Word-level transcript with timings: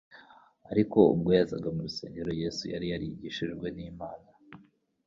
Ariko 0.71 0.97
ubwo 1.13 1.29
yazaga 1.37 1.69
mu 1.75 1.81
rusengero 1.87 2.31
Yesu 2.41 2.63
yari 2.73 2.85
yarigishijwe 2.91 3.67
n'Imana, 3.75 4.27